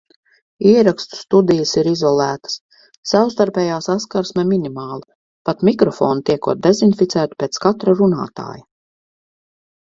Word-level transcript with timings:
Ierakstu 0.67 1.17
studijas 1.17 1.73
ir 1.81 1.89
izolētas, 1.91 2.55
savstarpējā 3.11 3.77
saskarsme 3.89 4.47
minimāla, 4.53 5.15
pat 5.51 5.63
mikrofoni 5.71 6.27
tiekot 6.33 6.67
dezinficēti 6.67 7.41
pēc 7.45 7.65
katra 7.69 7.99
runātāja. 8.03 8.67